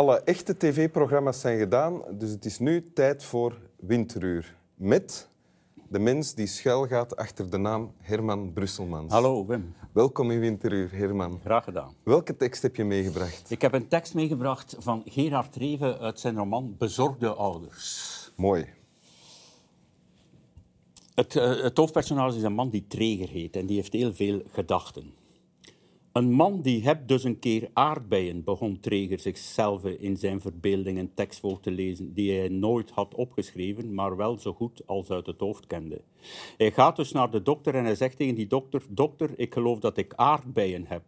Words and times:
alle 0.00 0.20
echte 0.24 0.56
tv-programma's 0.56 1.40
zijn 1.40 1.58
gedaan, 1.58 2.02
dus 2.10 2.30
het 2.30 2.44
is 2.44 2.58
nu 2.58 2.92
tijd 2.92 3.24
voor 3.24 3.58
Winteruur. 3.76 4.56
Met 4.74 5.28
de 5.88 5.98
mens 5.98 6.34
die 6.34 6.46
schuil 6.46 6.86
gaat 6.86 7.16
achter 7.16 7.50
de 7.50 7.58
naam 7.58 7.92
Herman 7.98 8.52
Brusselmans. 8.52 9.12
Hallo 9.12 9.46
Wim, 9.46 9.74
Welkom 9.92 10.30
in 10.30 10.40
Winteruur, 10.40 10.92
Herman. 10.92 11.40
graag 11.44 11.64
gedaan. 11.64 11.94
Welke 12.02 12.36
tekst 12.36 12.62
heb 12.62 12.76
je 12.76 12.84
meegebracht? 12.84 13.50
Ik 13.50 13.62
heb 13.62 13.72
een 13.72 13.88
tekst 13.88 14.14
meegebracht 14.14 14.76
van 14.78 15.02
Gerard 15.04 15.56
Reven 15.56 15.98
uit 15.98 16.20
zijn 16.20 16.36
roman 16.36 16.74
Bezorgde 16.78 17.32
ouders. 17.32 18.30
Mooi. 18.36 18.66
Het, 21.14 21.36
eh, 21.36 21.62
het 21.62 21.76
hoofdpersonage 21.76 22.36
is 22.36 22.42
een 22.42 22.52
man 22.52 22.70
die 22.70 22.84
Treger 22.88 23.28
heet 23.28 23.56
en 23.56 23.66
die 23.66 23.76
heeft 23.76 23.92
heel 23.92 24.14
veel 24.14 24.42
gedachten. 24.52 25.18
Een 26.12 26.32
man 26.32 26.60
die 26.60 26.82
hebt 26.82 27.08
dus 27.08 27.24
een 27.24 27.38
keer 27.38 27.70
aardbeien, 27.72 28.44
begon 28.44 28.80
Treger 28.80 29.18
zichzelf 29.18 29.84
in 29.84 30.16
zijn 30.16 30.40
verbeelding 30.40 30.98
een 30.98 31.14
tekst 31.14 31.40
voor 31.40 31.60
te 31.60 31.70
lezen 31.70 32.12
die 32.14 32.38
hij 32.38 32.48
nooit 32.48 32.90
had 32.90 33.14
opgeschreven, 33.14 33.94
maar 33.94 34.16
wel 34.16 34.38
zo 34.38 34.52
goed 34.52 34.86
als 34.86 35.10
uit 35.10 35.26
het 35.26 35.40
hoofd 35.40 35.66
kende. 35.66 36.00
Hij 36.56 36.70
gaat 36.70 36.96
dus 36.96 37.12
naar 37.12 37.30
de 37.30 37.42
dokter 37.42 37.74
en 37.74 37.84
hij 37.84 37.94
zegt 37.94 38.16
tegen 38.16 38.34
die 38.34 38.46
dokter, 38.46 38.82
dokter, 38.88 39.30
ik 39.36 39.52
geloof 39.52 39.78
dat 39.78 39.96
ik 39.96 40.14
aardbeien 40.14 40.86
heb. 40.86 41.02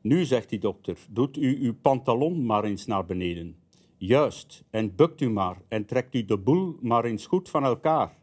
Nu, 0.00 0.24
zegt 0.24 0.48
die 0.48 0.58
dokter, 0.58 0.98
doet 1.10 1.36
u 1.36 1.58
uw 1.62 1.74
pantalon 1.82 2.46
maar 2.46 2.64
eens 2.64 2.86
naar 2.86 3.06
beneden. 3.06 3.56
Juist, 3.96 4.64
en 4.70 4.94
bukt 4.94 5.20
u 5.20 5.30
maar 5.30 5.62
en 5.68 5.84
trekt 5.84 6.14
u 6.14 6.24
de 6.24 6.38
boel 6.38 6.76
maar 6.80 7.04
eens 7.04 7.26
goed 7.26 7.50
van 7.50 7.64
elkaar. 7.64 8.16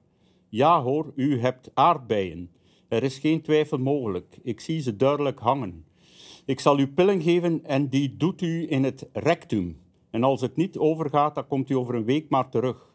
Ja 0.47 0.81
hoor, 0.81 1.11
u 1.15 1.39
hebt 1.39 1.71
aardbeien. 1.73 2.51
Er 2.87 3.03
is 3.03 3.19
geen 3.19 3.41
twijfel 3.41 3.77
mogelijk. 3.77 4.39
Ik 4.43 4.59
zie 4.59 4.81
ze 4.81 4.95
duidelijk 4.95 5.39
hangen. 5.39 5.87
Ik 6.49 6.59
zal 6.59 6.79
u 6.79 6.87
pillen 6.87 7.21
geven 7.21 7.65
en 7.65 7.89
die 7.89 8.17
doet 8.17 8.41
u 8.41 8.71
in 8.71 8.83
het 8.83 9.09
rectum. 9.13 9.77
En 10.09 10.23
als 10.23 10.41
het 10.41 10.55
niet 10.55 10.77
overgaat, 10.77 11.35
dan 11.35 11.47
komt 11.47 11.69
u 11.69 11.75
over 11.75 11.95
een 11.95 12.05
week 12.05 12.29
maar 12.29 12.49
terug. 12.49 12.93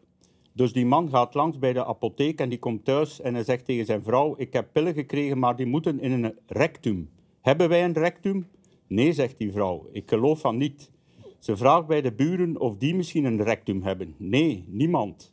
Dus 0.52 0.72
die 0.72 0.86
man 0.86 1.08
gaat 1.08 1.34
langs 1.34 1.58
bij 1.58 1.72
de 1.72 1.84
apotheek 1.84 2.40
en 2.40 2.48
die 2.48 2.58
komt 2.58 2.84
thuis 2.84 3.20
en 3.20 3.34
hij 3.34 3.44
zegt 3.44 3.64
tegen 3.64 3.84
zijn 3.86 4.02
vrouw: 4.02 4.34
Ik 4.36 4.52
heb 4.52 4.68
pillen 4.72 4.94
gekregen, 4.94 5.38
maar 5.38 5.56
die 5.56 5.66
moeten 5.66 6.00
in 6.00 6.24
een 6.24 6.34
rectum. 6.46 7.10
Hebben 7.40 7.68
wij 7.68 7.84
een 7.84 7.92
rectum? 7.92 8.48
Nee, 8.86 9.12
zegt 9.12 9.38
die 9.38 9.52
vrouw. 9.52 9.88
Ik 9.92 10.08
geloof 10.08 10.40
van 10.40 10.56
niet. 10.56 10.90
Ze 11.38 11.56
vraagt 11.56 11.86
bij 11.86 12.00
de 12.00 12.12
buren 12.12 12.60
of 12.60 12.76
die 12.76 12.94
misschien 12.94 13.24
een 13.24 13.42
rectum 13.42 13.82
hebben. 13.82 14.14
Nee, 14.16 14.64
niemand. 14.68 15.32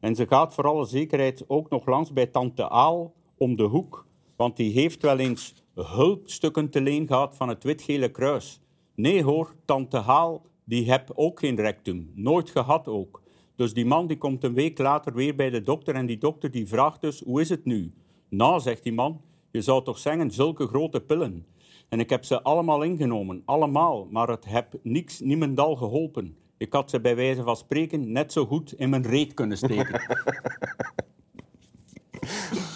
En 0.00 0.14
ze 0.14 0.26
gaat 0.26 0.54
voor 0.54 0.64
alle 0.64 0.86
zekerheid 0.86 1.44
ook 1.46 1.70
nog 1.70 1.86
langs 1.86 2.12
bij 2.12 2.26
tante 2.26 2.68
Aal 2.68 3.14
om 3.36 3.56
de 3.56 3.64
hoek, 3.64 4.06
want 4.36 4.56
die 4.56 4.72
heeft 4.72 5.02
wel 5.02 5.18
eens 5.18 5.61
hulpstukken 5.74 6.70
te 6.70 6.80
leen 6.80 7.06
gehad 7.06 7.36
van 7.36 7.48
het 7.48 7.64
wit-gele 7.64 8.10
kruis. 8.10 8.60
Nee 8.94 9.22
hoor, 9.22 9.54
tante 9.64 9.96
Haal, 9.96 10.46
die 10.64 10.90
heb 10.90 11.10
ook 11.14 11.38
geen 11.38 11.56
rectum. 11.56 12.10
Nooit 12.14 12.50
gehad 12.50 12.88
ook. 12.88 13.22
Dus 13.56 13.74
die 13.74 13.86
man 13.86 14.06
die 14.06 14.18
komt 14.18 14.44
een 14.44 14.54
week 14.54 14.78
later 14.78 15.14
weer 15.14 15.34
bij 15.34 15.50
de 15.50 15.62
dokter 15.62 15.94
en 15.94 16.06
die 16.06 16.18
dokter 16.18 16.50
die 16.50 16.68
vraagt 16.68 17.00
dus, 17.00 17.20
hoe 17.20 17.40
is 17.40 17.48
het 17.48 17.64
nu? 17.64 17.92
Nou, 18.28 18.60
zegt 18.60 18.82
die 18.82 18.92
man, 18.92 19.20
je 19.50 19.62
zou 19.62 19.84
toch 19.84 19.98
zeggen, 19.98 20.30
zulke 20.30 20.66
grote 20.66 21.00
pillen. 21.00 21.46
En 21.88 22.00
ik 22.00 22.10
heb 22.10 22.24
ze 22.24 22.42
allemaal 22.42 22.82
ingenomen, 22.82 23.42
allemaal, 23.44 24.06
maar 24.10 24.28
het 24.28 24.44
heb 24.44 24.78
niks, 24.82 25.20
niemendal 25.20 25.76
geholpen. 25.76 26.36
Ik 26.56 26.72
had 26.72 26.90
ze 26.90 27.00
bij 27.00 27.16
wijze 27.16 27.42
van 27.42 27.56
spreken 27.56 28.12
net 28.12 28.32
zo 28.32 28.46
goed 28.46 28.72
in 28.72 28.90
mijn 28.90 29.06
reet 29.06 29.34
kunnen 29.34 29.56
steken. 29.56 30.00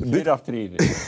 Gerard 0.00 0.48
Reven. 0.48 0.78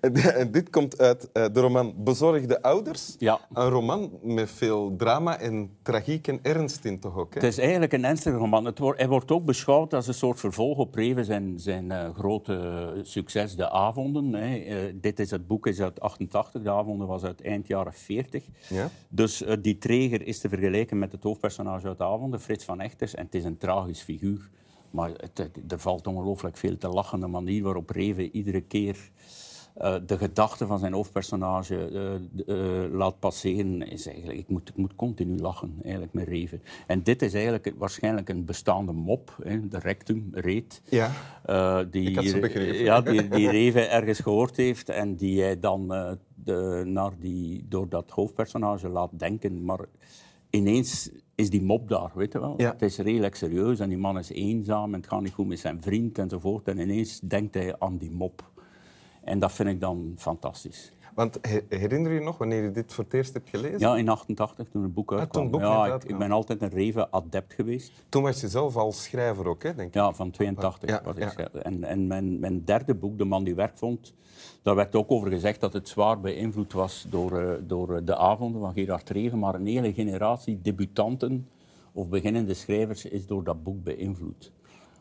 En 0.00 0.50
dit 0.50 0.70
komt 0.70 0.98
uit 0.98 1.32
eh, 1.32 1.44
de 1.52 1.60
roman 1.60 1.94
Bezorgde 1.96 2.62
ouders. 2.62 3.14
Ja. 3.18 3.40
Een 3.52 3.68
roman 3.68 4.10
met 4.22 4.50
veel 4.50 4.96
drama 4.96 5.38
en 5.38 5.70
tragiek 5.82 6.28
en 6.28 6.38
ernst 6.42 6.84
in 6.84 6.98
toch 6.98 7.16
ook? 7.16 7.34
Hè? 7.34 7.40
Het 7.40 7.48
is 7.50 7.58
eigenlijk 7.58 7.92
een 7.92 8.04
ernstige 8.04 8.36
roman. 8.36 8.64
Het 8.64 8.78
wordt, 8.78 8.98
hij 8.98 9.08
wordt 9.08 9.30
ook 9.30 9.44
beschouwd 9.44 9.94
als 9.94 10.06
een 10.06 10.14
soort 10.14 10.40
vervolg 10.40 10.78
op 10.78 10.94
Reven 10.94 11.24
zijn, 11.24 11.60
zijn 11.60 11.90
eh, 11.90 12.14
grote 12.14 12.92
succes, 13.02 13.56
De 13.56 13.70
Avonden. 13.70 14.32
Hè. 14.32 14.56
Eh, 14.56 14.94
dit 14.94 15.18
is 15.18 15.30
het 15.30 15.46
boek 15.46 15.66
is 15.66 15.80
uit 15.80 16.00
88, 16.00 16.62
De 16.62 16.70
Avonden 16.70 17.06
was 17.06 17.24
uit 17.24 17.42
eind 17.42 17.66
jaren 17.66 17.92
40. 17.92 18.44
Ja? 18.68 18.90
Dus 19.08 19.44
die 19.60 19.78
treger 19.78 20.26
is 20.26 20.38
te 20.38 20.48
vergelijken 20.48 20.98
met 20.98 21.12
het 21.12 21.22
hoofdpersonage 21.22 21.88
uit 21.88 21.98
De 21.98 22.04
Avonden, 22.04 22.40
Frits 22.40 22.64
van 22.64 22.80
Echters. 22.80 23.14
En 23.14 23.24
het 23.24 23.34
is 23.34 23.44
een 23.44 23.58
tragisch 23.58 24.02
figuur. 24.02 24.50
Maar 24.92 25.10
het, 25.16 25.38
het- 25.38 25.72
er 25.72 25.78
valt 25.78 26.06
ongelooflijk 26.06 26.56
veel 26.56 26.76
te 26.78 26.88
lachen. 26.88 27.20
De 27.20 27.26
manier 27.26 27.62
waarop 27.62 27.90
Reven 27.90 28.36
iedere 28.36 28.60
keer 28.60 28.96
eh, 29.74 29.94
de 30.06 30.18
gedachten 30.18 30.66
van 30.66 30.78
zijn 30.78 30.92
hoofdpersonage 30.92 31.76
eh, 31.88 32.14
eh, 32.84 32.92
laat 32.92 33.18
passeren, 33.18 33.82
is 33.90 34.06
eigenlijk... 34.06 34.38
Ik 34.38 34.48
moet, 34.48 34.68
ik 34.68 34.76
moet 34.76 34.94
continu 34.94 35.38
lachen, 35.38 35.74
eigenlijk, 35.82 36.12
met 36.12 36.28
Reven. 36.28 36.62
En 36.86 37.02
dit 37.02 37.22
is 37.22 37.32
eigenlijk 37.34 37.72
waarschijnlijk 37.78 38.28
een 38.28 38.44
bestaande 38.44 38.92
mop, 38.92 39.36
hè, 39.42 39.68
de 39.68 39.78
rectum, 39.78 40.28
reet. 40.32 40.82
Ja. 40.88 41.10
Die, 41.84 42.08
Ik 42.08 42.16
had 42.16 42.24
ze 42.24 42.38
begrepen. 42.38 42.78
Ja, 42.84 43.00
die, 43.00 43.28
die 43.28 43.50
Reven 43.50 43.90
ergens 43.90 44.18
gehoord 44.20 44.56
heeft 44.56 44.88
en 44.88 45.16
die 45.16 45.42
hij 45.42 45.60
dan 45.60 45.88
de, 46.34 46.82
naar 46.86 47.12
die, 47.18 47.66
door 47.68 47.88
dat 47.88 48.10
hoofdpersonage 48.10 48.88
laat 48.88 49.10
denken. 49.18 49.64
Maar 49.64 49.80
ineens 50.52 51.10
is 51.34 51.50
die 51.50 51.62
mop 51.62 51.88
daar, 51.88 52.10
weet 52.14 52.32
je 52.32 52.40
wel. 52.40 52.54
Ja. 52.56 52.72
Het 52.72 52.82
is 52.82 52.98
redelijk 52.98 53.34
serieus 53.34 53.80
en 53.80 53.88
die 53.88 53.98
man 53.98 54.18
is 54.18 54.30
eenzaam 54.30 54.94
en 54.94 55.00
het 55.00 55.08
gaat 55.08 55.20
niet 55.20 55.32
goed 55.32 55.46
met 55.46 55.58
zijn 55.58 55.82
vriend 55.82 56.18
enzovoort. 56.18 56.68
En 56.68 56.78
ineens 56.78 57.20
denkt 57.20 57.54
hij 57.54 57.78
aan 57.78 57.98
die 57.98 58.10
mop. 58.10 58.50
En 59.24 59.38
dat 59.38 59.52
vind 59.52 59.68
ik 59.68 59.80
dan 59.80 60.14
fantastisch. 60.16 60.92
Want 61.14 61.38
he- 61.40 61.64
herinner 61.68 62.12
je 62.12 62.18
je 62.18 62.24
nog 62.24 62.38
wanneer 62.38 62.62
je 62.62 62.70
dit 62.70 62.92
voor 62.92 63.04
het 63.04 63.12
eerst 63.14 63.32
hebt 63.34 63.48
gelezen? 63.48 63.78
Ja, 63.78 63.96
in 63.96 64.08
88, 64.08 64.68
toen 64.68 64.82
het 64.82 64.94
boek 64.94 65.08
toen 65.08 65.18
uitkwam. 65.18 65.42
het 65.42 65.52
boek 65.52 65.60
ja, 65.60 65.98
ik, 66.06 66.18
ben 66.18 66.30
altijd 66.30 66.62
een 66.62 66.68
Reven-adept 66.68 67.52
geweest. 67.54 67.92
Toen 68.08 68.22
was 68.22 68.40
je 68.40 68.48
zelf 68.48 68.76
al 68.76 68.92
schrijver 68.92 69.48
ook, 69.48 69.62
hè, 69.62 69.74
denk 69.74 69.88
ik. 69.88 69.94
Ja, 69.94 70.12
van 70.12 70.30
82 70.30 70.88
Ja, 70.88 71.00
was 71.04 71.14
ik 71.16 71.22
ja. 71.22 71.30
schrijver. 71.30 71.60
En, 71.60 71.84
en 71.84 72.06
mijn, 72.06 72.38
mijn 72.40 72.64
derde 72.64 72.94
boek, 72.94 73.18
De 73.18 73.24
man 73.24 73.44
die 73.44 73.54
werk 73.54 73.78
vond, 73.78 74.14
daar 74.62 74.74
werd 74.74 74.94
ook 74.94 75.10
over 75.10 75.30
gezegd 75.30 75.60
dat 75.60 75.72
het 75.72 75.88
zwaar 75.88 76.20
beïnvloed 76.20 76.72
was 76.72 77.06
door, 77.10 77.38
eh, 77.38 77.52
door 77.66 77.96
eh, 77.96 78.00
de 78.04 78.16
avonden 78.16 78.60
van 78.60 78.72
Gerard 78.72 79.10
Reven. 79.10 79.38
Maar 79.38 79.54
een 79.54 79.66
hele 79.66 79.92
generatie 79.92 80.58
debutanten 80.62 81.48
of 81.92 82.08
beginnende 82.08 82.54
schrijvers 82.54 83.04
is 83.04 83.26
door 83.26 83.44
dat 83.44 83.62
boek 83.62 83.82
beïnvloed. 83.84 84.52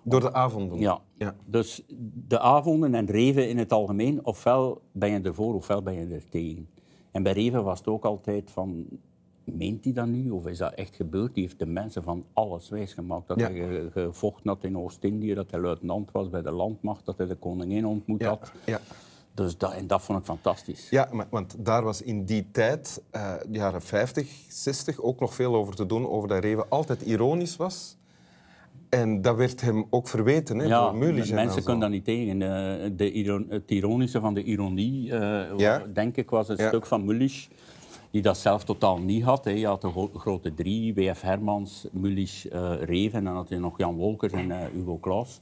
Door 0.04 0.20
de 0.20 0.34
avonden. 0.34 0.80
Ja. 0.80 1.02
Ja. 1.18 1.36
Dus 1.46 1.84
de 2.28 2.40
avonden 2.40 2.96
en 2.96 3.06
Reven 3.06 3.50
in 3.50 3.58
het 3.58 3.72
algemeen, 3.72 4.26
ofwel 4.26 4.82
ben 4.92 5.10
je 5.12 5.22
ervoor 5.22 5.54
ofwel 5.56 5.82
ben 5.82 5.94
je 5.94 6.16
er 6.16 6.30
tegen. 6.30 6.70
En 7.12 7.24
bij 7.24 7.34
Reven 7.34 7.64
was 7.64 7.78
het 7.80 7.88
ook 7.88 8.06
altijd 8.06 8.52
van, 8.52 8.86
meent 9.44 9.84
hij 9.84 9.94
dat 9.94 10.08
nu 10.08 10.30
of 10.30 10.48
is 10.48 10.58
dat 10.58 10.74
echt 10.74 10.96
gebeurd? 10.96 11.34
Die 11.34 11.44
heeft 11.44 11.60
de 11.60 11.66
mensen 11.66 12.04
van 12.04 12.26
alles 12.34 12.70
wijsgemaakt. 12.70 13.28
Dat 13.28 13.40
Ja. 13.40 13.46
hij 13.52 13.54
ge- 13.54 13.90
gevochten 13.92 14.50
had 14.50 14.64
in 14.64 14.78
Oost-Indië, 14.78 15.34
dat 15.34 15.52
hij 15.52 15.60
luitenant 15.60 16.12
was 16.12 16.30
bij 16.30 16.42
de 16.42 16.52
landmacht, 16.52 17.06
dat 17.06 17.18
hij 17.18 17.28
de 17.28 17.36
koningin 17.36 17.86
ontmoet 17.86 18.22
Ja. 18.22 18.28
had. 18.30 18.52
Ja. 18.66 18.80
Dus 19.34 19.58
dat, 19.58 19.74
en 19.74 19.88
dat 19.88 20.02
vond 20.02 20.20
ik 20.20 20.26
fantastisch. 20.26 20.90
Ja, 20.90 21.10
maar, 21.12 21.28
want 21.30 21.66
daar 21.66 21.84
was 21.84 22.02
in 22.02 22.26
die 22.26 22.52
tijd, 22.52 23.04
eh, 23.10 23.34
de 23.48 23.58
jaren 23.58 23.82
50, 23.82 24.46
60, 24.50 25.02
ook 25.02 25.20
nog 25.20 25.34
veel 25.36 25.56
over 25.56 25.76
te 25.76 25.86
doen. 25.86 26.08
Over 26.10 26.28
dat 26.30 26.44
Reven 26.44 26.70
altijd 26.70 27.02
ironisch 27.02 27.56
was. 27.56 27.98
En 28.92 29.22
dat 29.22 29.36
werd 29.36 29.62
hem 29.62 29.86
ook 29.90 30.08
verweten 30.08 30.58
hè, 30.60 30.66
Ja, 30.66 30.84
door 30.92 30.96
mensen 30.96 31.52
zo. 31.52 31.62
kunnen 31.62 31.80
dat 31.80 31.90
niet 31.90 32.06
tegen. 32.06 32.42
Eh, 32.42 32.90
de 32.96 33.12
iron- 33.12 33.46
het 33.50 33.72
ironische 33.72 34.20
van 34.20 34.34
de 34.34 34.44
ironie, 34.44 35.12
eh, 35.12 35.58
Ja. 35.58 35.84
denk 35.94 36.18
ik, 36.18 36.30
was 36.30 36.48
het 36.48 36.60
Ja. 36.60 36.68
stuk 36.68 36.86
van 36.86 37.06
Mulisch, 37.06 37.48
die 38.12 38.22
dat 38.22 38.38
zelf 38.38 38.64
totaal 38.64 38.98
niet 38.98 39.24
had. 39.24 39.46
Hè. 39.46 39.52
Je 39.52 39.66
had 39.68 39.82
de 39.82 39.90
gro- 39.90 40.12
grote 40.16 40.54
drie, 40.54 40.94
W.F. 40.94 41.22
Hermans, 41.22 41.88
Mulisch, 41.92 42.48
eh, 42.50 42.74
Reven, 42.82 43.18
en 43.20 43.24
dan 43.26 43.36
had 43.36 43.50
je 43.50 43.58
nog 43.60 43.78
Jan 43.78 43.96
Wolkers 43.96 44.34
en 44.34 44.52
Hugo 44.74 44.98
Claus. 45.02 45.40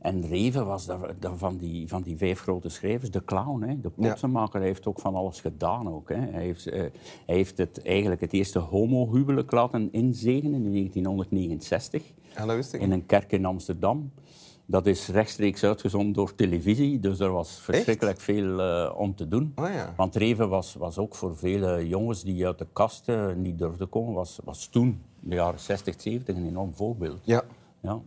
En 0.00 0.26
Reven 0.26 0.66
was 0.66 0.86
daar, 0.86 1.14
daar 1.18 1.36
van, 1.36 1.56
die, 1.56 1.88
van 1.88 2.02
die 2.02 2.16
vijf 2.16 2.40
grote 2.40 2.68
schrijvers, 2.68 3.10
de 3.10 3.24
clown, 3.24 3.62
hè, 3.62 3.80
de 3.80 3.90
potsenmaker. 3.90 4.58
Hij 4.58 4.68
heeft 4.68 4.86
ook 4.86 5.00
van 5.00 5.14
alles 5.14 5.40
gedaan. 5.40 5.88
Ook, 5.88 6.08
hè. 6.08 6.16
Hij, 6.16 6.42
heeft, 6.42 6.66
eh, 6.66 6.80
hij 7.26 7.36
heeft 7.36 7.58
het, 7.58 7.82
eigenlijk 7.82 8.20
het 8.20 8.32
eerste 8.32 8.58
homohuwelijk 8.58 9.50
laten 9.50 9.88
inzegenen 9.92 10.64
in 10.64 10.72
1969 10.72 12.02
Ja, 12.36 12.46
dat 12.46 12.56
wist 12.56 12.72
ik. 12.72 12.80
in 12.80 12.92
een 12.92 13.06
kerk 13.06 13.32
in 13.32 13.44
Amsterdam. 13.44 14.10
Dat 14.66 14.86
is 14.86 15.08
rechtstreeks 15.08 15.64
uitgezonden 15.64 16.12
door 16.12 16.34
televisie, 16.34 17.00
dus 17.00 17.20
er 17.20 17.32
was 17.32 17.60
verschrikkelijk 17.60 18.20
veel 18.20 18.60
eh, 18.60 18.94
om 18.96 19.14
te 19.14 19.28
doen. 19.28 19.52
Oh 19.56 19.68
ja. 19.68 19.94
Want 19.96 20.16
Reven 20.16 20.48
was, 20.48 20.74
was 20.74 20.98
ook 20.98 21.14
voor 21.14 21.36
vele 21.36 21.88
jongens 21.88 22.22
die 22.22 22.46
uit 22.46 22.58
de 22.58 22.66
kast 22.72 23.08
eh, 23.08 23.32
niet 23.34 23.58
durfden 23.58 23.88
komen, 23.88 24.14
was, 24.14 24.38
was 24.44 24.66
toen, 24.66 25.02
in 25.22 25.28
de 25.28 25.34
jaren 25.34 25.60
60, 25.60 26.00
70, 26.00 26.36
een 26.36 26.46
enorm 26.46 26.74
voorbeeld. 26.74 27.20
Ja. 27.22 27.42
Ja. 27.80 28.00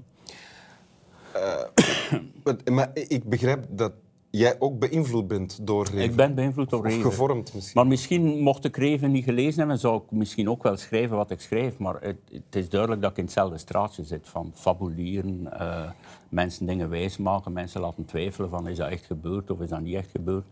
Want- 2.43 2.69
Maar 2.69 2.91
ik 2.93 3.23
begrijp 3.23 3.65
dat 3.69 3.91
jij 4.29 4.55
ook 4.59 4.79
beïnvloed 4.79 5.27
bent 5.27 5.59
door 5.67 5.85
Reven. 5.85 6.03
Ik 6.03 6.15
ben 6.15 6.35
beïnvloed 6.35 6.69
door 6.69 6.79
Of 6.79 6.85
Reven. 6.85 7.01
gevormd 7.01 7.53
misschien. 7.53 7.73
Maar 7.75 7.87
misschien, 7.87 8.39
mocht 8.39 8.65
ik 8.65 8.77
Reven 8.77 9.11
niet 9.11 9.23
gelezen 9.23 9.59
hebben, 9.59 9.79
zou 9.79 9.97
ik 10.03 10.11
misschien 10.11 10.49
ook 10.49 10.63
wel 10.63 10.77
schrijven 10.77 11.17
wat 11.17 11.31
ik 11.31 11.39
schrijf. 11.41 11.77
Maar 11.77 11.95
het, 12.01 12.17
het 12.31 12.55
is 12.55 12.69
duidelijk 12.69 13.01
dat 13.01 13.11
ik 13.11 13.17
in 13.17 13.23
hetzelfde 13.23 13.57
straatje 13.57 14.03
zit. 14.03 14.27
Van 14.29 14.51
fabuleren, 14.55 15.59
eh, 15.59 15.89
mensen 16.29 16.65
dingen 16.65 16.89
wijsmaken, 16.89 17.53
mensen 17.53 17.81
laten 17.81 18.05
twijfelen 18.05 18.49
van 18.49 18.67
is 18.67 18.77
dat 18.77 18.89
echt 18.89 19.05
gebeurd 19.05 19.51
of 19.51 19.59
is 19.61 19.69
dat 19.69 19.81
niet 19.81 19.95
echt 19.95 20.11
gebeurd. 20.11 20.45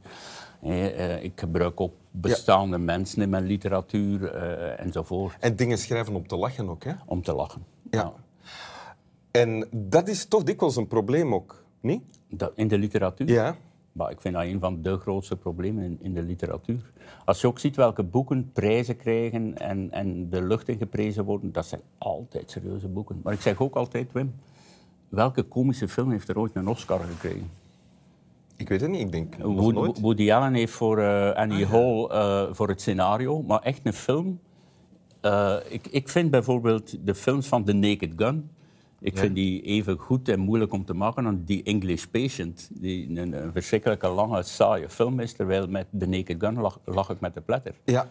Eh, 0.61 1.13
eh, 1.15 1.23
ik 1.23 1.31
gebruik 1.35 1.81
ook 1.81 1.93
bestaande 2.11 2.77
mensen 2.77 3.21
in 3.21 3.29
mijn 3.29 3.45
literatuur 3.45 4.25
eh, 4.33 4.79
enzovoort 4.85 5.33
En 5.39 5.55
dingen 5.55 5.77
schrijven 5.77 6.15
om 6.15 6.27
te 6.27 6.35
lachen 6.37 6.69
ook. 6.69 6.83
Hè? 6.83 6.93
om 7.05 7.21
te 7.21 7.33
lachen. 7.33 7.65
Ja. 7.91 8.13
En 9.31 9.67
dat 9.71 10.07
is 10.07 10.25
toch 10.25 10.43
dikwijls 10.43 10.75
een 10.75 10.87
probleem 10.87 11.33
ook, 11.33 11.63
niet? 11.79 12.01
Dat, 12.29 12.51
in 12.55 12.67
de 12.67 12.77
literatuur? 12.77 13.29
Ja. 13.29 13.55
Maar 13.91 14.11
ik 14.11 14.21
vind 14.21 14.33
dat 14.33 14.43
een 14.43 14.59
van 14.59 14.81
de 14.81 14.97
grootste 14.97 15.37
problemen 15.37 15.83
in, 15.83 15.97
in 16.01 16.13
de 16.13 16.21
literatuur. 16.21 16.91
Als 17.25 17.41
je 17.41 17.47
ook 17.47 17.59
ziet 17.59 17.75
welke 17.75 18.03
boeken 18.03 18.51
prijzen 18.53 18.97
krijgen 18.97 19.57
en, 19.57 19.91
en 19.91 20.29
de 20.29 20.41
lucht 20.41 20.67
in 20.67 20.77
geprezen 20.77 21.25
worden, 21.25 21.51
dat 21.51 21.65
zijn 21.65 21.81
altijd 21.97 22.51
serieuze 22.51 22.87
boeken. 22.87 23.19
Maar 23.23 23.33
ik 23.33 23.41
zeg 23.41 23.61
ook 23.61 23.75
altijd, 23.75 24.11
Wim, 24.11 24.33
welke 25.09 25.43
komische 25.43 25.87
film 25.87 26.11
heeft 26.11 26.29
er 26.29 26.39
ooit 26.39 26.55
een 26.55 26.67
Oscar 26.67 26.99
gekregen? 26.99 27.49
Ik 28.55 28.69
weet 28.69 28.81
het 28.81 28.89
niet, 28.89 29.01
ik 29.01 29.11
denk 29.11 29.35
Woody, 29.35 29.73
nooit. 29.73 29.99
Woody 29.99 30.31
Allen 30.31 30.53
heeft 30.53 30.73
voor 30.73 30.99
uh, 30.99 31.31
Annie 31.31 31.65
Hall 31.65 32.09
uh, 32.11 32.43
voor 32.51 32.67
het 32.67 32.81
scenario, 32.81 33.41
maar 33.41 33.61
echt 33.61 33.79
een 33.83 33.93
film. 33.93 34.39
Uh, 35.21 35.55
ik, 35.69 35.87
ik 35.87 36.09
vind 36.09 36.31
bijvoorbeeld 36.31 37.05
de 37.05 37.15
films 37.15 37.47
van 37.47 37.63
The 37.63 37.73
Naked 37.73 38.13
Gun. 38.15 38.49
Ik 39.03 39.17
vind 39.17 39.35
die 39.35 39.61
even 39.61 39.97
goed 39.97 40.29
en 40.29 40.39
moeilijk 40.39 40.73
om 40.73 40.85
te 40.85 40.93
maken 40.93 41.23
dan 41.23 41.41
die 41.45 41.63
English 41.63 42.05
Patient, 42.05 42.69
die 42.73 43.19
een, 43.19 43.43
een 43.43 43.51
verschrikkelijke 43.51 44.07
lange, 44.07 44.43
saaie 44.43 44.89
film 44.89 45.19
is, 45.19 45.33
terwijl 45.33 45.67
met 45.67 45.87
The 45.97 46.05
Naked 46.05 46.35
Gun 46.39 46.59
lag, 46.59 46.79
lag 46.85 47.09
ik 47.09 47.19
met 47.19 47.33
de 47.33 47.41
pletter. 47.41 47.75
Ja. 47.85 48.07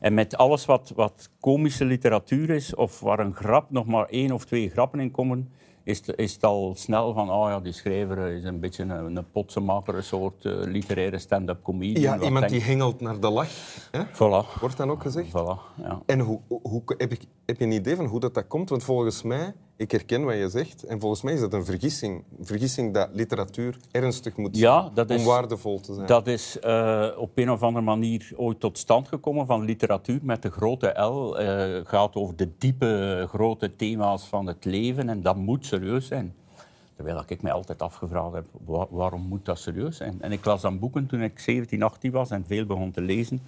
En 0.00 0.14
met 0.14 0.36
alles 0.36 0.64
wat, 0.64 0.92
wat 0.94 1.30
komische 1.40 1.84
literatuur 1.84 2.50
is, 2.50 2.74
of 2.74 3.00
waar 3.00 3.18
een 3.18 3.34
grap 3.34 3.70
nog 3.70 3.86
maar 3.86 4.06
één 4.06 4.32
of 4.32 4.44
twee 4.44 4.70
grappen 4.70 5.00
in 5.00 5.10
komen, 5.10 5.52
is 5.82 6.06
het, 6.06 6.18
is 6.18 6.32
het 6.32 6.44
al 6.44 6.74
snel 6.76 7.12
van, 7.12 7.30
oh 7.30 7.48
ja, 7.48 7.60
die 7.60 7.72
schrijver 7.72 8.28
is 8.28 8.44
een 8.44 8.60
beetje 8.60 8.82
een, 8.82 9.16
een 9.16 9.30
potsenmaker, 9.30 9.94
een 9.94 10.04
soort 10.04 10.44
uh, 10.44 10.52
literaire 10.64 11.18
stand-up 11.18 11.62
comedian. 11.62 12.02
Ja, 12.02 12.24
iemand 12.24 12.48
denk- 12.48 12.50
die 12.50 12.62
hengelt 12.62 13.00
naar 13.00 13.20
de 13.20 13.30
lach. 13.30 13.50
Hè? 13.90 14.04
Voilà. 14.06 14.60
Wordt 14.60 14.76
dan 14.76 14.90
ook 14.90 15.02
gezegd. 15.02 15.28
Voilà, 15.28 15.82
ja. 15.82 16.02
En 16.06 16.20
hoe, 16.20 16.40
hoe, 16.48 16.82
heb, 16.86 17.12
ik, 17.12 17.20
heb 17.46 17.58
je 17.58 17.64
een 17.64 17.72
idee 17.72 17.96
van 17.96 18.04
hoe 18.04 18.20
dat, 18.20 18.34
dat 18.34 18.46
komt? 18.46 18.68
Want 18.68 18.82
volgens 18.82 19.22
mij, 19.22 19.54
ik 19.80 19.90
herken 19.90 20.24
wat 20.24 20.34
je 20.36 20.48
zegt, 20.48 20.84
en 20.84 21.00
volgens 21.00 21.22
mij 21.22 21.32
is 21.34 21.40
dat 21.40 21.52
een 21.52 21.64
vergissing. 21.64 22.24
Een 22.38 22.46
vergissing 22.46 22.94
dat 22.94 23.08
literatuur 23.12 23.76
ernstig 23.90 24.36
moet 24.36 24.56
zijn 24.56 24.72
Ja, 24.72 24.90
dat 24.94 25.10
is- 25.10 25.20
om 25.20 25.26
waardevol 25.26 25.80
te 25.80 25.94
zijn. 25.94 26.06
Dat 26.06 26.26
is 26.26 26.58
eh, 26.58 27.06
op 27.16 27.30
een 27.34 27.50
of 27.50 27.62
andere 27.62 27.84
manier 27.84 28.30
ooit 28.36 28.60
tot 28.60 28.78
stand 28.78 29.08
gekomen 29.08 29.46
van 29.46 29.64
literatuur 29.64 30.18
met 30.22 30.42
de 30.42 30.50
grote 30.50 30.88
L. 31.02 31.34
Het 31.36 31.88
gaat 31.88 32.14
over 32.14 32.36
de 32.36 32.48
diepe, 32.58 33.26
grote 33.28 33.76
thema's 33.76 34.24
van 34.24 34.46
het 34.46 34.64
leven 34.64 35.08
en 35.08 35.22
dat 35.22 35.36
moet 35.36 35.66
serieus 35.66 36.06
zijn. 36.06 36.34
Terwijl 36.96 37.22
ik 37.26 37.42
mij 37.42 37.52
altijd 37.52 37.82
afgevraagd 37.82 38.32
heb, 38.34 38.46
wa- 38.64 38.86
waarom 38.90 39.22
moet 39.22 39.44
dat 39.44 39.58
serieus 39.58 39.96
zijn? 39.96 40.16
En 40.22 40.32
ik 40.32 40.44
las 40.44 40.60
dan 40.60 40.78
boeken 40.78 41.06
toen 41.06 41.22
ik 41.22 41.38
17, 41.38 41.82
18 41.82 42.10
was 42.10 42.30
en 42.30 42.44
veel 42.46 42.66
begon 42.66 42.90
te 42.90 43.00
lezen. 43.00 43.40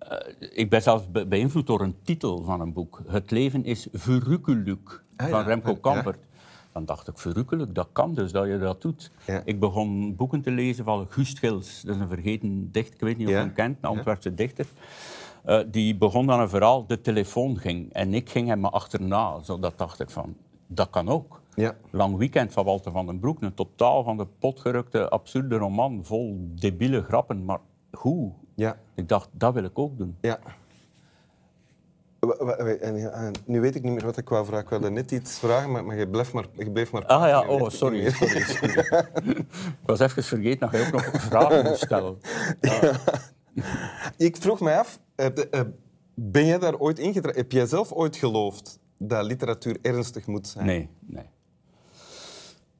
Eh, 0.00 0.48
ik 0.52 0.70
ben 0.70 0.82
zelfs 0.82 1.10
be- 1.10 1.26
beïnvloed 1.26 1.66
door 1.66 1.80
een 1.80 1.96
titel 2.02 2.42
van 2.44 2.60
een 2.60 2.72
boek. 2.72 3.02
Het 3.06 3.30
leven 3.30 3.64
is 3.64 3.88
verrukkelijk 3.92 5.02
Ah, 5.16 5.28
van 5.28 5.38
ja. 5.40 5.44
Remco 5.46 5.70
Ja. 5.70 5.76
Kampert. 5.80 6.28
Dan 6.72 6.84
dacht 6.84 7.08
ik, 7.08 7.18
verrukkelijk, 7.18 7.74
dat 7.74 7.88
kan 7.92 8.14
dus, 8.14 8.32
dat 8.32 8.46
je 8.46 8.58
dat 8.58 8.82
doet. 8.82 9.10
Ja. 9.26 9.42
Ik 9.44 9.60
begon 9.60 10.16
boeken 10.16 10.40
te 10.40 10.50
lezen 10.50 10.84
van 10.84 11.06
Gust 11.08 11.38
Gils. 11.38 11.82
Dat 11.82 11.94
is 11.94 12.00
een 12.00 12.08
vergeten 12.08 12.68
dichter, 12.72 12.94
ik 12.94 13.00
weet 13.00 13.16
niet 13.16 13.26
of 13.26 13.32
je 13.32 13.38
hem 13.38 13.52
kent, 13.52 13.78
een 13.80 13.88
Antwerpse 13.88 14.34
dichter. 14.34 14.66
Eh, 15.44 15.58
die 15.70 15.96
begon 15.96 16.26
dan 16.26 16.40
een 16.40 16.48
verhaal, 16.48 16.86
de 16.86 17.00
telefoon 17.00 17.58
ging. 17.58 17.92
En 17.92 18.14
ik 18.14 18.30
ging 18.30 18.48
hem 18.48 18.64
achterna. 18.64 19.42
Zo, 19.42 19.58
dat 19.58 19.78
dacht 19.78 20.00
ik 20.00 20.10
van, 20.10 20.36
dat 20.66 20.90
kan 20.90 21.08
ook. 21.08 21.40
Ja. 21.54 21.76
Lang 21.90 22.16
Weekend 22.16 22.52
van 22.52 22.64
Walter 22.64 22.92
van 22.92 23.06
den 23.06 23.18
Broek. 23.20 23.42
Een 23.42 23.54
totaal 23.54 24.02
van 24.02 24.16
de 24.16 24.26
potgerukte, 24.38 25.08
absurde 25.08 25.56
roman. 25.56 26.04
Vol 26.04 26.48
debiele 26.60 27.02
grappen. 27.02 27.44
Maar 27.44 27.60
hoe? 27.90 28.32
Ja. 28.60 28.76
Ik 28.94 29.08
dacht, 29.08 29.28
dat 29.32 29.54
wil 29.54 29.64
ik 29.64 29.78
ook 29.78 29.98
doen. 29.98 30.16
Ja. 30.20 30.38
En, 32.80 33.32
nu 33.44 33.60
weet 33.60 33.74
ik 33.74 33.82
niet 33.82 33.92
meer 33.92 34.04
wat 34.04 34.16
ik 34.16 34.28
wou 34.28 34.44
vragen. 34.44 34.64
Ik 34.64 34.70
wilde 34.70 34.90
net 34.90 35.10
iets 35.10 35.38
vragen, 35.38 35.70
maar, 35.70 35.84
maar 35.84 35.96
je, 35.96 36.08
bleef 36.08 36.32
maar, 36.32 36.46
je 36.52 36.70
bleef 36.70 36.92
maar... 36.92 37.06
Ah 37.06 37.28
ja, 37.28 37.48
oh, 37.48 37.68
sorry. 37.68 38.10
sorry, 38.10 38.40
sorry. 38.40 38.78
ik 39.82 39.86
was 39.86 40.00
even 40.00 40.24
vergeten 40.24 40.70
dat 40.70 40.80
je 40.80 40.86
ook 40.86 40.92
nog 40.92 41.22
vragen 41.22 41.64
moest 41.64 41.82
stellen. 41.82 42.18
Ik 44.26 44.36
vroeg 44.36 44.60
mij 44.60 44.78
af, 44.78 45.00
ben 46.14 46.46
jij 46.46 46.58
daar 46.58 46.76
ooit 46.76 46.98
ingetrapt? 46.98 47.36
Heb 47.36 47.52
jij 47.52 47.66
zelf 47.66 47.92
ooit 47.92 48.16
geloofd 48.16 48.78
dat 48.98 49.24
literatuur 49.24 49.78
ernstig 49.82 50.26
moet 50.26 50.46
zijn? 50.46 50.66
Nee, 50.66 50.90
nee. 51.00 51.24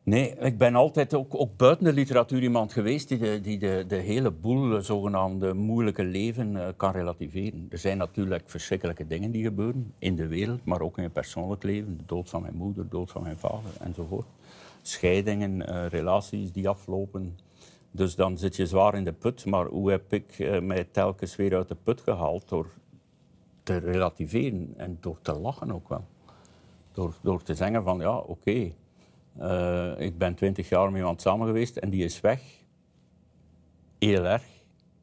Nee, 0.02 0.36
ik 0.38 0.58
ben 0.58 0.74
altijd 0.74 1.14
ook, 1.14 1.34
ook 1.34 1.56
buiten 1.56 1.84
de 1.84 1.92
literatuur 1.92 2.42
iemand 2.42 2.72
geweest 2.72 3.08
die 3.08 3.18
de, 3.18 3.40
die 3.40 3.58
de, 3.58 3.84
de 3.88 3.96
hele 3.96 4.30
boel 4.30 4.76
eh, 4.76 4.82
zogenaamde 4.82 5.54
moeilijke 5.54 6.04
leven 6.04 6.56
eh, 6.56 6.68
kan 6.76 6.92
relativeren. 6.92 7.66
Er 7.70 7.78
zijn 7.78 7.98
natuurlijk 7.98 8.42
verschrikkelijke 8.48 9.06
dingen 9.06 9.30
die 9.30 9.42
gebeuren 9.42 9.94
in 9.98 10.16
de 10.16 10.26
wereld, 10.26 10.64
maar 10.64 10.80
ook 10.80 10.96
in 10.96 11.02
je 11.02 11.08
persoonlijk 11.08 11.62
leven. 11.62 11.96
De 11.96 12.04
dood 12.06 12.28
van 12.28 12.42
mijn 12.42 12.54
moeder, 12.54 12.82
de 12.84 12.90
dood 12.90 13.10
van 13.10 13.22
mijn 13.22 13.36
vader 13.36 13.70
enzovoort. 13.80 14.26
Scheidingen, 14.82 15.66
eh, 15.66 15.86
relaties 15.86 16.52
die 16.52 16.68
aflopen. 16.68 17.38
Dus 17.90 18.14
dan 18.14 18.38
zit 18.38 18.56
je 18.56 18.66
zwaar 18.66 18.94
in 18.94 19.04
de 19.04 19.12
put. 19.12 19.44
Maar 19.46 19.66
hoe 19.66 19.90
heb 19.90 20.12
ik 20.12 20.60
mij 20.62 20.84
telkens 20.90 21.36
weer 21.36 21.56
uit 21.56 21.68
de 21.68 21.76
put 21.82 22.00
gehaald? 22.00 22.48
Door 22.48 22.66
te 23.62 23.76
relativeren 23.76 24.74
en 24.76 24.98
door 25.00 25.18
te 25.22 25.32
lachen 25.32 25.72
ook 25.72 25.88
wel. 25.88 26.04
Door, 26.92 27.14
door 27.22 27.42
te 27.42 27.54
zeggen 27.54 27.82
van, 27.82 27.98
ja, 27.98 28.16
oké, 28.16 28.72
eh, 29.40 29.92
ik 29.98 30.18
ben 30.18 30.34
twintig 30.34 30.68
jaar 30.68 30.90
met 30.90 30.96
iemand 31.00 31.20
samen 31.20 31.46
geweest 31.46 31.76
en 31.76 31.90
die 31.90 32.04
is 32.04 32.20
weg. 32.20 32.42
Heel 33.98 34.24
erg. 34.24 34.44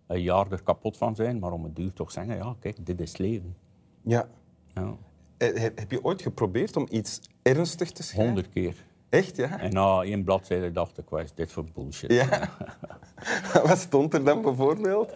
Een 0.08 0.22
jaar 0.22 0.52
er 0.52 0.64
kapot 0.64 0.98
van 0.98 1.16
zijn, 1.16 1.40
maar 1.40 1.52
om 1.52 1.64
het 1.64 1.76
duur 1.76 1.94
toch 1.94 2.12
zeggen, 2.12 2.36
ja, 2.36 2.56
kijk, 2.60 2.86
dit 2.86 3.00
is 3.02 3.18
leven. 3.18 3.56
Ja. 4.02 4.28
Ja. 4.74 4.96
Eh, 5.38 5.56
Heb, 5.56 5.80
heb 5.80 5.92
je 5.92 6.04
ooit 6.04 6.22
geprobeerd 6.22 6.76
om 6.76 6.88
iets 6.90 7.20
ernstig 7.42 7.92
te 7.92 8.04
schrijven? 8.04 8.26
Honderd 8.26 8.54
keer. 8.54 8.86
Echt, 9.10 9.36
ja? 9.36 9.60
En 9.60 9.74
na 9.74 10.02
één 10.02 10.24
bladzijde 10.24 10.72
dacht 10.72 10.98
ik, 10.98 11.04
wat 11.10 11.22
is 11.24 11.34
dit 11.34 11.52
voor 11.52 11.66
bullshit? 11.74 12.12
Ja. 12.14 12.50
Wat 13.68 13.78
stond 13.78 14.14
er 14.14 14.24
dan 14.24 14.42
bijvoorbeeld? 14.42 15.14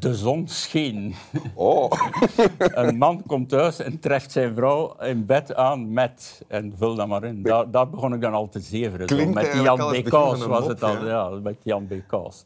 De 0.00 0.14
zon 0.14 0.48
scheen. 0.48 1.14
Oh. 1.54 1.90
Een 2.58 2.98
man 2.98 3.22
komt 3.26 3.48
thuis 3.48 3.78
en 3.78 3.98
treft 4.00 4.32
zijn 4.32 4.54
vrouw 4.54 4.96
in 5.00 5.26
bed 5.26 5.54
aan 5.54 5.92
met... 5.92 6.42
En 6.48 6.72
vul 6.76 6.94
dat 6.94 7.08
maar 7.08 7.24
in. 7.24 7.42
Daar, 7.42 7.70
daar 7.70 7.90
begon 7.90 8.14
ik 8.14 8.20
dan 8.20 8.32
al 8.32 8.48
te 8.48 8.60
zeveren. 8.60 9.08
zo. 9.08 9.14
Klinkt 9.14 9.34
Met 9.34 9.52
Jan 9.62 10.02
Kaas 10.02 10.46
was 10.46 10.66
het 10.66 10.82
al. 10.82 10.92
ja. 11.06 11.28
Ja, 11.28 11.28
met 11.42 11.56
Jan 11.62 11.86
B. 11.86 11.92
Kaas. 12.06 12.44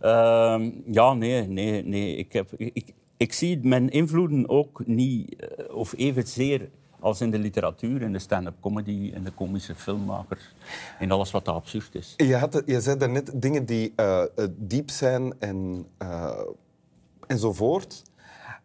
Ehm, 0.00 0.70
ja, 0.86 1.12
nee, 1.14 1.48
nee, 1.48 1.84
nee. 1.84 2.16
Ik, 2.16 2.32
heb, 2.32 2.52
ik, 2.56 2.92
ik 3.16 3.32
zie 3.32 3.58
mijn 3.62 3.88
invloeden 3.90 4.48
ook 4.48 4.82
niet... 4.86 5.36
eh, 5.36 5.76
Of 5.76 5.94
evenzeer 5.96 6.68
als 7.06 7.20
in 7.20 7.30
de 7.30 7.38
literatuur, 7.38 8.02
in 8.02 8.12
de 8.12 8.18
stand-up 8.18 8.54
comedy, 8.60 9.10
in 9.14 9.24
de 9.24 9.30
komische 9.30 9.74
filmmakers. 9.74 10.54
In 10.98 11.10
alles 11.10 11.30
wat 11.30 11.48
absurd 11.48 11.94
is. 11.94 12.14
Je, 12.16 12.36
had, 12.36 12.62
je 12.66 12.80
zei 12.80 12.96
daarnet 12.98 13.30
dingen 13.34 13.64
die 13.64 13.92
eh, 13.96 14.22
eh, 14.22 14.28
diep 14.56 14.90
zijn 14.90 15.40
en, 15.40 15.86
eh, 15.98 16.40
enzovoort. 17.26 18.02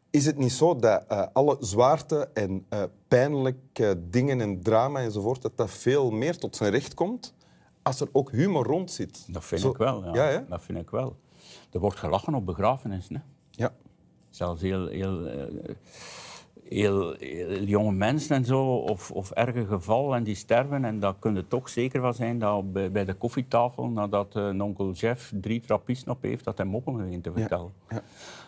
Is 0.09 0.25
het 0.25 0.37
niet 0.37 0.51
zo 0.51 0.75
dat 0.75 1.33
alle 1.33 1.57
zwaarte 1.59 2.29
en 2.33 2.65
pijnlijke 3.07 4.01
dingen 4.09 4.41
en 4.41 4.61
drama 4.61 4.99
enzovoort, 4.99 5.41
dat 5.41 5.57
dat 5.57 5.69
veel 5.69 6.11
meer 6.11 6.37
tot 6.37 6.55
zijn 6.55 6.71
recht 6.71 6.93
komt 6.93 7.33
als 7.81 7.99
er 7.99 8.07
ook 8.11 8.31
humor 8.31 8.65
rond 8.65 8.91
zit? 8.91 9.33
Dat 9.33 9.45
vind 9.45 9.61
Zo- 9.61 9.69
ik 9.69 9.77
wel, 9.77 10.15
ja. 10.15 10.45
Dat 10.49 10.61
vind 10.61 10.77
ik 10.77 10.89
wel. 10.89 11.15
Er 11.71 11.79
wordt 11.79 11.97
gelachen 11.97 12.33
op 12.33 12.45
begrafenissen. 12.45 13.15
Hè. 13.15 13.21
Ja. 13.51 13.73
Zelfs 14.29 14.61
heel, 14.61 14.87
heel, 14.87 15.27
heel, 16.71 17.15
heel 17.19 17.63
jonge 17.63 17.91
mensen 17.91 18.35
en 18.35 18.45
zo, 18.45 18.75
of, 18.75 19.11
of 19.11 19.31
erge 19.31 19.65
gevallen 19.65 20.17
en 20.17 20.23
die 20.23 20.35
sterven. 20.35 20.85
En 20.85 20.99
daar 20.99 21.15
kun 21.19 21.35
je 21.35 21.47
toch 21.47 21.69
zeker 21.69 22.01
van 22.01 22.13
zijn 22.13 22.39
dat 22.39 22.73
bij, 22.73 22.91
bij 22.91 23.05
de 23.05 23.13
koffietafel, 23.13 23.89
nadat 23.89 24.35
eh, 24.35 24.43
een 24.45 24.61
onkel 24.61 24.91
Jeff 24.91 25.33
drie 25.41 25.59
trappisten 25.59 26.11
op 26.11 26.21
heeft, 26.21 26.43
dat 26.43 26.57
hij 26.57 26.65
moppen 26.65 26.97
begint 26.97 27.23
te 27.23 27.31
vertellen. 27.31 27.71
ja. 27.89 28.01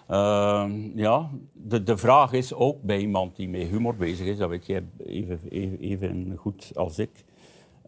Ehm, 0.07 0.97
ja, 0.97 1.29
de, 1.53 1.83
de 1.83 1.97
vraag 1.97 2.31
is 2.31 2.53
ook 2.53 2.81
bij 2.81 2.99
iemand 2.99 3.35
die 3.35 3.49
met 3.49 3.67
humor 3.67 3.95
bezig 3.95 4.27
is, 4.27 4.37
dat 4.37 4.49
weet 4.49 4.65
jij 4.65 4.83
even, 5.05 5.39
even, 5.49 5.79
even 5.79 6.35
goed 6.37 6.71
als 6.75 6.99
ik, 6.99 7.23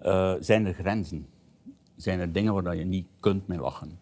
eh, 0.01 0.34
zijn 0.39 0.65
er 0.65 0.74
grenzen? 0.74 1.27
Zijn 1.96 2.20
er 2.20 2.32
dingen 2.32 2.63
waar 2.63 2.75
je 2.75 2.86
niet 2.86 3.08
kunt 3.20 3.48
mee 3.48 3.60
lachen? 3.60 4.00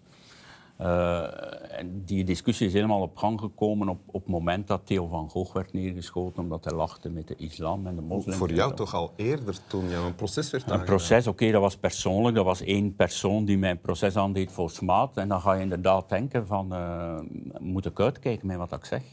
Uh, 0.84 1.80
en 1.80 2.04
die 2.06 2.24
discussie 2.24 2.68
is 2.68 2.74
helemaal 2.74 3.02
op 3.02 3.18
gang 3.18 3.40
gekomen 3.40 3.90
op, 3.90 4.00
op 4.06 4.22
het 4.22 4.30
moment 4.30 4.68
dat 4.68 4.86
Theo 4.86 5.08
van 5.08 5.30
Gogh 5.30 5.54
werd 5.54 5.74
neergeschoten 5.74 6.44
omdat 6.44 6.64
hij 6.64 6.74
lachte 6.74 7.10
met 7.10 7.28
de 7.28 7.36
islam 7.36 7.88
en 7.88 7.96
de 7.96 8.02
moslims. 8.02 8.38
Voor 8.38 8.54
jou 8.54 8.74
toch 8.76 8.94
al 8.94 9.14
eerder, 9.16 9.58
toen 9.68 9.90
je 9.90 9.96
een 9.96 10.16
proces 10.16 10.52
werd 10.52 10.64
aangedaan? 10.64 10.80
Een 10.80 10.86
proces, 10.86 11.28
oké, 11.28 11.52
dat 11.52 11.62
was 11.62 11.78
persoonlijk. 11.78 12.36
Dat 12.36 12.46
was 12.46 12.62
één 12.62 12.96
persoon 12.96 13.46
die 13.46 13.58
mijn 13.58 13.82
proces 13.82 14.16
aandeed 14.16 14.52
voor 14.52 14.70
smaad. 14.70 15.18
En 15.18 15.28
dan 15.28 15.42
ga 15.42 15.54
je 15.54 15.62
inderdaad 15.62 16.10
denken 16.10 16.48
van, 16.48 16.74
uh, 16.74 17.20
moet 17.60 17.86
ik 17.86 18.00
uitkijken 18.00 18.48
met 18.48 18.58
wat 18.58 18.72
ik 18.72 18.86
zeg? 18.86 19.04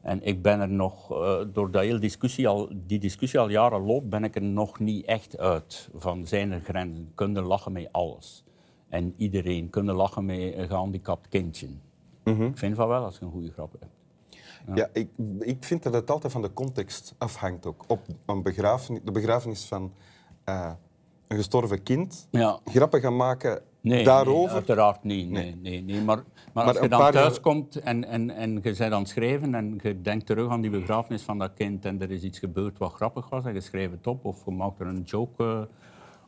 En 0.00 0.22
ik 0.22 0.42
ben 0.42 0.60
er 0.60 0.68
nog, 0.68 1.12
uh, 1.12 1.36
door 1.52 1.70
dat 1.70 1.82
hele 1.82 1.98
discussie 1.98 2.48
al, 2.48 2.68
die 2.72 2.98
discussie 2.98 3.40
al 3.40 3.48
jaren 3.48 3.84
loopt, 3.84 4.08
ben 4.08 4.24
ik 4.24 4.34
er 4.34 4.42
nog 4.42 4.78
niet 4.78 5.04
echt 5.06 5.38
uit. 5.38 5.88
Van 5.94 6.26
zijn 6.26 6.52
er 6.52 6.60
grenzen? 6.60 7.12
Kunnen 7.14 7.42
lachen 7.42 7.72
met 7.72 7.88
alles? 7.92 8.44
En 8.94 9.14
iedereen 9.16 9.70
kunnen 9.70 9.94
lachen 9.94 10.24
met 10.24 10.38
een 10.38 10.66
gehandicapt 10.68 11.28
kindje. 11.28 11.68
Mhm. 12.24 12.42
Ik 12.42 12.58
vind 12.58 12.76
van 12.76 12.88
wel 12.88 13.04
als 13.04 13.18
je 13.18 13.24
een 13.24 13.30
goede 13.30 13.50
grap 13.52 13.72
hebt. 13.80 13.92
Ja, 14.74 14.88
ik, 14.92 15.08
ik 15.38 15.64
vind 15.64 15.82
dat 15.82 15.94
het 15.94 16.10
altijd 16.10 16.32
van 16.32 16.42
de 16.42 16.52
context 16.52 17.14
afhangt 17.18 17.66
ook. 17.66 17.84
Op 17.86 18.00
een 18.26 18.42
begrafenis, 18.42 19.00
de 19.04 19.10
begrafenis 19.12 19.64
van 19.64 19.92
uh, 20.48 20.72
een 21.28 21.36
gestorven 21.36 21.82
kind, 21.82 22.28
Ja. 22.30 22.58
grappen 22.64 23.00
gaan 23.00 23.16
maken 23.16 23.62
Nee, 23.80 24.04
daarover. 24.04 24.46
nee, 24.46 24.54
uiteraard 24.54 25.04
niet. 25.04 25.30
Nee, 25.30 25.56
nee. 25.56 25.82
Nee, 25.82 26.02
Maar, 26.02 26.16
maar, 26.16 26.24
Maar 26.52 26.64
als 26.66 26.78
je 26.78 26.88
dan 26.88 27.10
thuis 27.10 27.40
komt 27.40 27.76
en, 27.80 28.04
en, 28.04 28.30
en 28.30 28.52
je 28.54 28.60
bent 28.60 28.80
aan 28.80 28.92
het 29.00 29.08
schrijven 29.08 29.54
en 29.54 29.80
je 29.82 30.00
denkt 30.00 30.26
terug 30.26 30.50
aan 30.50 30.60
die 30.60 30.70
begrafenis 30.70 31.22
van 31.22 31.38
dat 31.38 31.54
kind 31.54 31.84
en 31.84 32.00
er 32.02 32.10
is 32.10 32.22
iets 32.22 32.38
gebeurd 32.38 32.78
wat 32.78 32.92
grappig 32.92 33.28
was 33.28 33.44
en 33.44 33.54
je 33.54 33.60
schrijft 33.60 33.92
het 33.92 34.06
op 34.06 34.24
of 34.24 34.44
je 34.44 34.50
maakt 34.50 34.80
er 34.80 34.86
een 34.86 35.02
joke 35.02 35.44
eh, 35.44 35.62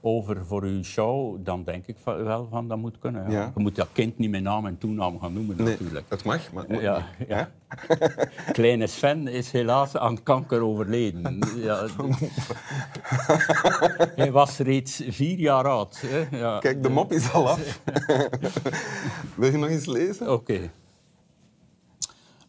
over 0.00 0.46
voor 0.46 0.66
je 0.66 0.82
show, 0.82 1.36
dan 1.44 1.64
denk 1.64 1.86
ik 1.86 1.96
van, 2.02 2.24
wel 2.24 2.48
van 2.50 2.68
dat 2.68 2.78
moet 2.78 2.98
kunnen. 2.98 3.30
Ja. 3.30 3.52
Je 3.54 3.62
moet 3.62 3.76
dat 3.76 3.88
kind 3.92 4.18
niet 4.18 4.30
met 4.30 4.42
naam 4.42 4.66
en 4.66 4.78
toenaam 4.78 5.20
gaan 5.20 5.32
noemen 5.32 5.56
Nee, 5.56 5.66
natuurlijk. 5.66 6.04
het 6.08 6.24
mag, 6.24 6.52
maar 6.52 6.80
Ja, 6.80 7.04
niet. 7.18 7.28
ja. 7.28 7.50
Kleine 8.52 8.86
Sven 8.86 9.26
is 9.28 9.50
helaas 9.52 9.96
aan 9.96 10.22
kanker 10.22 10.60
overleden. 10.60 11.38
Ja. 11.56 11.86
Hij 14.16 14.32
was 14.32 14.58
reeds 14.58 15.02
vier 15.08 15.38
jaar 15.38 15.68
oud. 15.68 16.02
Hè? 16.06 16.38
Ja. 16.38 16.58
Kijk, 16.58 16.82
de 16.82 16.88
mop 16.88 17.12
is 17.12 17.32
al 17.32 17.48
af. 17.48 17.80
Wil 19.36 19.50
je 19.50 19.58
nog 19.58 19.68
eens 19.68 19.86
lezen? 19.86 20.32
Oké. 20.32 20.70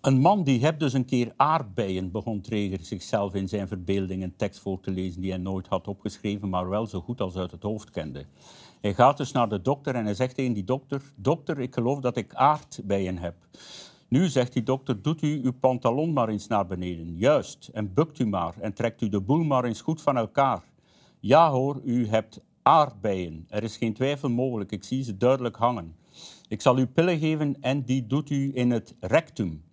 Een 0.08 0.20
man 0.20 0.44
die 0.44 0.62
hebt 0.62 0.80
dus 0.80 0.94
een 0.94 1.06
keer 1.06 1.34
aardbeien, 1.36 2.12
begon 2.12 2.42
Treger 2.42 2.80
zichzelf 2.82 3.34
in 3.34 3.48
zijn 3.48 3.68
verbeelding 3.68 4.24
een 4.24 4.36
tekst 4.36 4.60
voor 4.60 4.80
te 4.80 4.92
lezen 4.92 5.22
die 5.22 5.32
hij 5.32 5.40
nooit 5.40 5.68
had 5.68 5.88
opgeschreven, 5.88 6.50
maar 6.50 6.70
wel 6.70 6.88
zo 6.88 7.02
goed 7.02 7.22
als 7.22 7.36
uit 7.36 7.52
het 7.52 7.64
hoofd 7.64 7.90
kende. 7.90 8.26
Hij 8.82 8.94
gaat 8.94 9.18
dus 9.18 9.32
naar 9.32 9.50
de 9.50 9.62
dokter 9.62 9.96
en 9.96 10.06
hij 10.06 10.14
zegt 10.14 10.36
tegen 10.36 10.54
die 10.54 10.64
dokter, 10.64 11.02
dokter, 11.16 11.60
ik 11.60 11.74
geloof 11.74 12.00
dat 12.00 12.18
ik 12.18 12.34
aardbeien 12.34 13.18
heb. 13.18 13.36
Nu, 14.08 14.28
zegt 14.28 14.54
die 14.54 14.64
dokter, 14.64 15.02
doet 15.02 15.22
u 15.22 15.42
uw 15.44 15.54
pantalon 15.60 16.14
maar 16.14 16.30
eens 16.30 16.48
naar 16.48 16.68
beneden. 16.68 17.18
Juist, 17.18 17.70
en 17.74 17.94
bukt 17.94 18.20
u 18.20 18.26
maar 18.26 18.54
en 18.60 18.74
trekt 18.74 19.02
u 19.02 19.10
de 19.10 19.22
boel 19.22 19.44
maar 19.44 19.64
eens 19.64 19.82
goed 19.82 20.02
van 20.02 20.18
elkaar. 20.18 20.64
Ja 21.20 21.50
hoor, 21.52 21.82
u 21.84 22.08
hebt 22.08 22.42
aardbeien. 22.62 23.46
Er 23.50 23.64
is 23.64 23.78
geen 23.78 23.94
twijfel 23.94 24.30
mogelijk, 24.30 24.72
ik 24.72 24.84
zie 24.84 25.04
ze 25.04 25.18
duidelijk 25.18 25.56
hangen. 25.56 25.96
Ik 26.48 26.62
zal 26.62 26.78
u 26.78 26.86
pillen 26.86 27.20
geven 27.20 27.62
en 27.62 27.84
die 27.84 28.08
doet 28.08 28.30
u 28.30 28.52
in 28.54 28.72
het 28.72 28.96
rectum. 29.00 29.66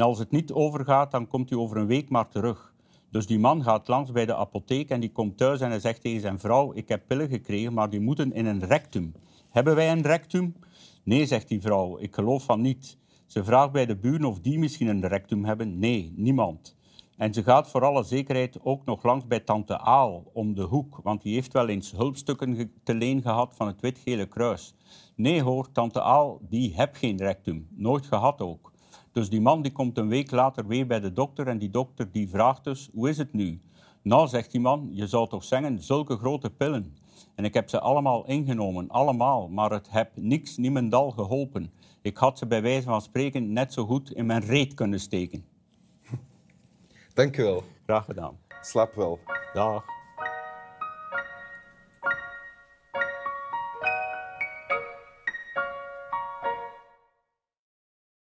En 0.00 0.06
als 0.06 0.18
het 0.18 0.30
niet 0.30 0.52
overgaat, 0.52 1.10
dan 1.10 1.26
komt 1.26 1.50
u 1.50 1.56
over 1.56 1.76
een 1.76 1.86
week 1.86 2.10
maar 2.10 2.28
terug. 2.28 2.74
Dus 3.10 3.26
die 3.26 3.38
man 3.38 3.62
gaat 3.62 3.88
langs 3.88 4.12
bij 4.12 4.26
de 4.26 4.34
apotheek 4.34 4.90
en 4.90 5.00
die 5.00 5.12
komt 5.12 5.36
thuis 5.36 5.60
en 5.60 5.70
hij 5.70 5.80
zegt 5.80 6.00
tegen 6.00 6.20
zijn 6.20 6.38
vrouw, 6.38 6.72
ik 6.74 6.88
heb 6.88 7.02
pillen 7.06 7.28
gekregen, 7.28 7.72
maar 7.72 7.90
die 7.90 8.00
moeten 8.00 8.32
in 8.32 8.46
een 8.46 8.64
rectum. 8.64 9.14
Hebben 9.50 9.74
wij 9.74 9.92
een 9.92 10.02
rectum? 10.02 10.56
Nee, 11.04 11.26
zegt 11.26 11.48
die 11.48 11.60
vrouw, 11.60 11.98
ik 11.98 12.14
geloof 12.14 12.44
van 12.44 12.60
niet. 12.60 12.98
Ze 13.26 13.44
vraagt 13.44 13.72
bij 13.72 13.86
de 13.86 13.96
buren 13.96 14.24
of 14.24 14.40
die 14.40 14.58
misschien 14.58 14.86
een 14.86 15.06
rectum 15.06 15.44
hebben. 15.44 15.78
Nee, 15.78 16.12
niemand. 16.16 16.76
En 17.16 17.34
ze 17.34 17.42
gaat 17.42 17.70
voor 17.70 17.84
alle 17.84 18.02
zekerheid 18.02 18.58
ook 18.62 18.84
nog 18.84 19.02
langs 19.02 19.26
bij 19.26 19.40
tante 19.40 19.78
Aal 19.78 20.30
om 20.32 20.54
de 20.54 20.62
hoek, 20.62 21.00
want 21.02 21.22
die 21.22 21.34
heeft 21.34 21.52
wel 21.52 21.68
eens 21.68 21.92
hulpstukken 21.92 22.72
te 22.82 22.94
leen 22.94 23.22
gehad 23.22 23.54
van 23.56 23.66
het 23.66 23.80
Wit-Gele 23.80 24.26
Kruis. 24.26 24.74
Nee 25.14 25.42
hoor, 25.42 25.72
tante 25.72 26.02
Aal, 26.02 26.40
die 26.48 26.74
heb 26.74 26.94
geen 26.94 27.16
rectum. 27.16 27.68
Nooit 27.70 28.06
gehad 28.06 28.40
ook. 28.40 28.69
Dus 29.12 29.30
die 29.30 29.40
man 29.40 29.62
die 29.62 29.72
komt 29.72 29.98
een 29.98 30.08
week 30.08 30.30
later 30.30 30.66
weer 30.66 30.86
bij 30.86 31.00
de 31.00 31.12
dokter 31.12 31.46
en 31.46 31.58
die 31.58 31.70
dokter 31.70 32.12
die 32.12 32.28
vraagt 32.28 32.64
dus, 32.64 32.90
hoe 32.92 33.08
is 33.08 33.18
het 33.18 33.32
nu? 33.32 33.60
Nou, 34.02 34.28
zegt 34.28 34.50
die 34.50 34.60
man, 34.60 34.88
je 34.92 35.06
zou 35.06 35.28
toch 35.28 35.44
zeggen, 35.44 35.82
zulke 35.82 36.16
grote 36.16 36.50
pillen. 36.50 36.96
En 37.34 37.44
ik 37.44 37.54
heb 37.54 37.68
ze 37.68 37.80
allemaal 37.80 38.26
ingenomen, 38.26 38.88
allemaal, 38.88 39.48
maar 39.48 39.70
het 39.70 39.90
heb 39.90 40.10
niks, 40.14 40.56
niemendal 40.56 41.10
geholpen. 41.10 41.72
Ik 42.02 42.16
had 42.16 42.38
ze 42.38 42.46
bij 42.46 42.62
wijze 42.62 42.86
van 42.86 43.02
spreken 43.02 43.52
net 43.52 43.72
zo 43.72 43.86
goed 43.86 44.12
in 44.12 44.26
mijn 44.26 44.42
reet 44.42 44.74
kunnen 44.74 45.00
steken. 45.00 45.44
Dank 47.14 47.36
je 47.36 47.42
wel. 47.42 47.62
Graag 47.86 48.04
gedaan. 48.04 48.38
Slaap 48.60 48.94
wel. 48.94 49.18
Dag. 49.52 49.99